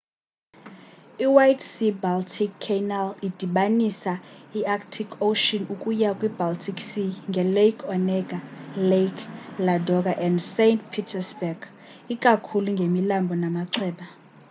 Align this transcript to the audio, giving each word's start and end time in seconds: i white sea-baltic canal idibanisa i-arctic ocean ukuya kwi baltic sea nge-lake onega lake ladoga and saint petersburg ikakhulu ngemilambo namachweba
i 1.23 1.25
white 1.35 1.61
sea-baltic 1.71 2.51
canal 2.67 3.07
idibanisa 3.27 4.13
i-arctic 4.59 5.09
ocean 5.29 5.63
ukuya 5.73 6.09
kwi 6.19 6.29
baltic 6.39 6.77
sea 6.91 7.11
nge-lake 7.29 7.81
onega 7.93 8.39
lake 8.91 9.21
ladoga 9.65 10.13
and 10.25 10.37
saint 10.53 10.81
petersburg 10.93 11.59
ikakhulu 12.13 12.69
ngemilambo 12.73 13.33
namachweba 13.41 14.05